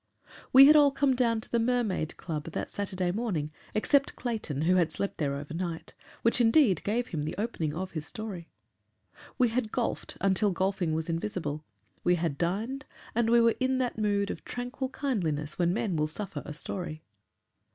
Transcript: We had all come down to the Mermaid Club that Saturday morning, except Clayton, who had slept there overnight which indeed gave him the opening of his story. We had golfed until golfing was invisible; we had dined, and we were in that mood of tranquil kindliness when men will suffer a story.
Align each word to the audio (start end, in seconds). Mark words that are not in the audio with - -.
We 0.51 0.65
had 0.65 0.75
all 0.75 0.89
come 0.89 1.15
down 1.15 1.41
to 1.41 1.51
the 1.51 1.59
Mermaid 1.59 2.17
Club 2.17 2.45
that 2.53 2.71
Saturday 2.71 3.11
morning, 3.11 3.51
except 3.75 4.15
Clayton, 4.15 4.63
who 4.63 4.77
had 4.77 4.91
slept 4.91 5.19
there 5.19 5.35
overnight 5.35 5.93
which 6.23 6.41
indeed 6.41 6.83
gave 6.83 7.09
him 7.09 7.21
the 7.21 7.35
opening 7.37 7.75
of 7.75 7.91
his 7.91 8.07
story. 8.07 8.49
We 9.37 9.49
had 9.49 9.71
golfed 9.71 10.17
until 10.19 10.49
golfing 10.49 10.95
was 10.95 11.07
invisible; 11.07 11.63
we 12.03 12.15
had 12.15 12.39
dined, 12.39 12.85
and 13.13 13.29
we 13.29 13.39
were 13.41 13.53
in 13.59 13.77
that 13.77 13.99
mood 13.99 14.31
of 14.31 14.43
tranquil 14.43 14.89
kindliness 14.89 15.59
when 15.59 15.71
men 15.71 15.95
will 15.95 16.07
suffer 16.07 16.41
a 16.47 16.53
story. 16.55 17.03